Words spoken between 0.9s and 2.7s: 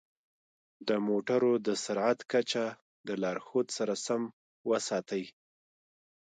موټرو د سرعت کچه